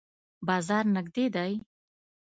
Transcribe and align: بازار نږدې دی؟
بازار 0.47 0.83
نږدې 0.95 1.25
دی؟ 1.35 1.53